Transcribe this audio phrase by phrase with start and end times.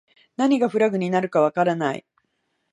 [0.35, 2.05] 何がフラグになるかわからない